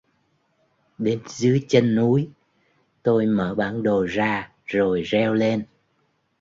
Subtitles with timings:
[0.97, 2.29] Đến dưới chân núi,
[3.03, 5.65] tôi mở bản đồ ra rồi reo lên